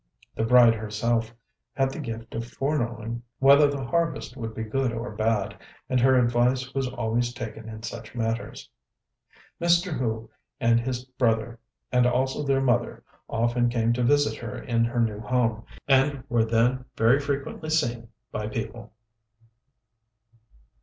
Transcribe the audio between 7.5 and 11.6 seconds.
in such matters. Mr. Hu and his brother,